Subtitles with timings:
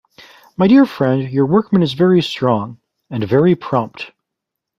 [0.57, 2.79] My dear friend, your workman is very strong—
[3.11, 4.09] and very prompt.